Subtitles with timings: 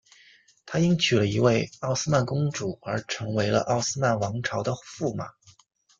[0.65, 5.29] 他因娶了一位奥斯曼公主而成为了奥斯曼王朝的驸马。